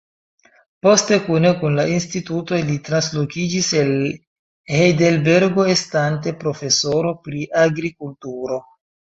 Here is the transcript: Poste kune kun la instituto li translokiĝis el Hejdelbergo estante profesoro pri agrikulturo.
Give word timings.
Poste 0.85 1.17
kune 1.25 1.49
kun 1.59 1.75
la 1.79 1.83
instituto 1.95 2.59
li 2.69 2.77
translokiĝis 2.87 3.69
el 3.81 3.93
Hejdelbergo 4.77 5.69
estante 5.75 6.37
profesoro 6.47 7.17
pri 7.29 7.47
agrikulturo. 7.69 8.63